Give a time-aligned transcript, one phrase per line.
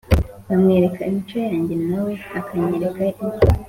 [0.45, 3.19] nkamwereka imico yange na we akanyereka iye